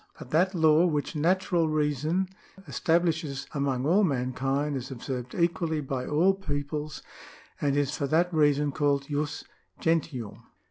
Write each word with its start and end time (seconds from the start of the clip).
But 0.17 0.31
that 0.31 0.55
law 0.55 0.87
which 0.87 1.15
natural 1.15 1.67
reason 1.69 2.27
establishes 2.67 3.45
among 3.53 3.85
all 3.85 4.03
mankind 4.03 4.75
is 4.75 4.89
observed 4.89 5.35
equally 5.35 5.79
by 5.79 6.07
all 6.07 6.33
peoples, 6.33 7.03
and 7.61 7.77
is 7.77 7.95
for 7.95 8.07
that 8.07 8.33
reason 8.33 8.71
called 8.71 9.05
jus 9.09 9.43
gentium.''' 9.79 10.41